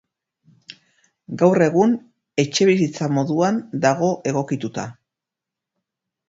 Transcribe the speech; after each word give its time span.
Gaur 1.41 1.63
egun 1.65 1.93
etxebizitza 2.43 3.11
moduan 3.19 3.61
dago 3.85 4.11
egokituta. 4.33 4.87